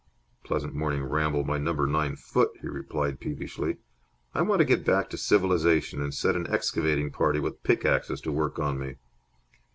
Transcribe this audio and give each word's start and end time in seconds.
"Pleasant 0.43 0.73
morning 0.73 1.03
ramble 1.03 1.43
my 1.43 1.59
number 1.59 1.85
nine 1.85 2.15
foot!" 2.15 2.49
he 2.59 2.67
replied, 2.67 3.19
peevishly. 3.19 3.77
"I 4.33 4.41
want 4.41 4.57
to 4.57 4.65
get 4.65 4.83
back 4.83 5.11
to 5.11 5.15
civilization 5.19 6.01
and 6.01 6.11
set 6.11 6.35
an 6.35 6.47
excavating 6.51 7.11
party 7.11 7.39
with 7.39 7.61
pickaxes 7.61 8.19
to 8.21 8.31
work 8.31 8.57
on 8.57 8.79
me." 8.79 8.95